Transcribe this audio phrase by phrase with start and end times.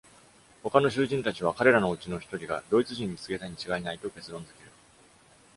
[0.63, 4.71] 他の囚人たちは、彼らのうちのひとりが、ドイツ人に告げたに違いないと結論付ける。